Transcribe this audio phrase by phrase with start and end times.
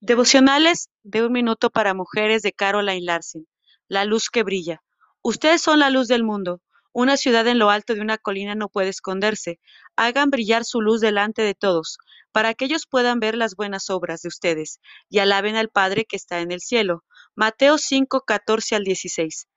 [0.00, 3.48] Devocionales de un minuto para mujeres de Caroline Larsen.
[3.88, 4.82] La luz que brilla.
[5.22, 6.60] Ustedes son la luz del mundo.
[6.92, 9.58] Una ciudad en lo alto de una colina no puede esconderse.
[9.96, 11.96] Hagan brillar su luz delante de todos,
[12.30, 16.16] para que ellos puedan ver las buenas obras de ustedes y alaben al Padre que
[16.16, 17.02] está en el cielo.
[17.34, 19.48] Mateo 5, 14 al 16.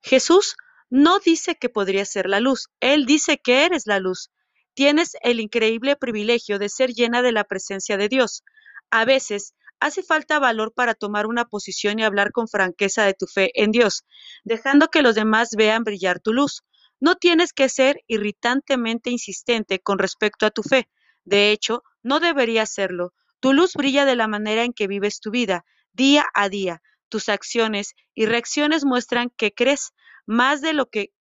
[0.00, 0.54] Jesús
[0.90, 4.30] no dice que podría ser la luz, Él dice que eres la luz.
[4.74, 8.44] Tienes el increíble privilegio de ser llena de la presencia de Dios.
[8.90, 13.26] A veces hace falta valor para tomar una posición y hablar con franqueza de tu
[13.26, 14.04] fe en Dios,
[14.44, 16.62] dejando que los demás vean brillar tu luz.
[17.00, 20.88] No tienes que ser irritantemente insistente con respecto a tu fe.
[21.24, 23.12] De hecho, no deberías serlo.
[23.40, 26.82] Tu luz brilla de la manera en que vives tu vida, día a día.
[27.08, 29.92] Tus acciones y reacciones muestran que crees
[30.26, 31.12] más de lo que,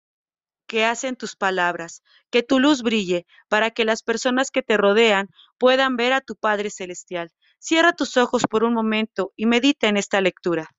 [0.67, 2.01] que hacen tus palabras.
[2.31, 6.35] Que tu luz brille para que las personas que te rodean puedan ver a tu
[6.35, 7.31] Padre Celestial.
[7.59, 10.69] Cierra tus ojos por un momento y medita en esta lectura.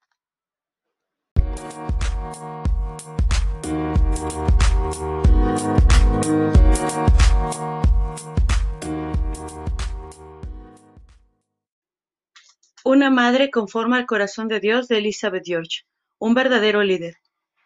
[12.85, 15.85] Una madre conforma al corazón de Dios de Elizabeth George,
[16.19, 17.17] un verdadero líder.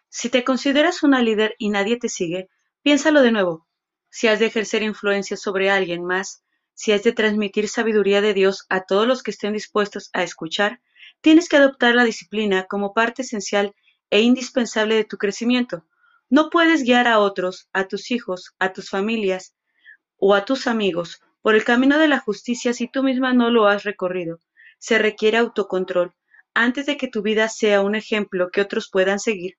[0.09, 2.49] Si te consideras una líder y nadie te sigue,
[2.81, 3.65] piénsalo de nuevo.
[4.09, 6.42] Si has de ejercer influencia sobre alguien más,
[6.73, 10.81] si has de transmitir sabiduría de Dios a todos los que estén dispuestos a escuchar,
[11.21, 13.73] tienes que adoptar la disciplina como parte esencial
[14.09, 15.85] e indispensable de tu crecimiento.
[16.29, 19.55] No puedes guiar a otros, a tus hijos, a tus familias
[20.17, 23.67] o a tus amigos por el camino de la justicia si tú misma no lo
[23.67, 24.39] has recorrido.
[24.79, 26.13] Se requiere autocontrol
[26.53, 29.57] antes de que tu vida sea un ejemplo que otros puedan seguir.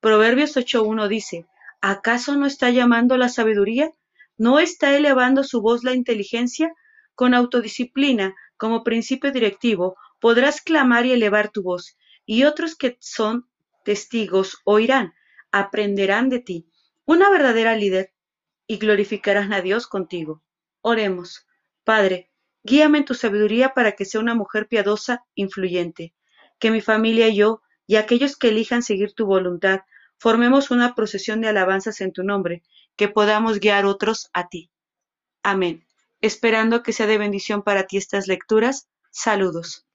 [0.00, 1.46] Proverbios 8.1 dice,
[1.80, 3.90] ¿acaso no está llamando la sabiduría?
[4.38, 6.72] ¿No está elevando su voz la inteligencia?
[7.14, 13.48] Con autodisciplina como principio directivo podrás clamar y elevar tu voz, y otros que son
[13.84, 15.14] testigos oirán,
[15.52, 16.66] aprenderán de ti.
[17.04, 18.12] Una verdadera líder
[18.66, 20.42] y glorificarán a Dios contigo.
[20.80, 21.46] Oremos.
[21.84, 22.30] Padre,
[22.64, 26.14] guíame en tu sabiduría para que sea una mujer piadosa, influyente.
[26.58, 29.80] Que mi familia y yo, y aquellos que elijan seguir tu voluntad,
[30.18, 32.62] formemos una procesión de alabanzas en tu nombre,
[32.96, 34.70] que podamos guiar otros a ti.
[35.42, 35.86] Amén.
[36.20, 39.86] Esperando que sea de bendición para ti estas lecturas, saludos.